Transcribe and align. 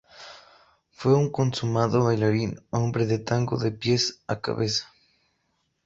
Fue 0.89 1.13
un 1.15 1.29
consumado 1.29 2.05
bailarín, 2.05 2.59
hombre 2.71 3.05
de 3.05 3.19
tango 3.19 3.59
de 3.59 3.69
pies 3.71 4.19
a 4.25 4.41
cabeza. 4.41 4.91